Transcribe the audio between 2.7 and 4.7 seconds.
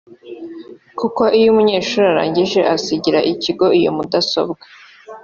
asigira ikigo iyo mudasobwa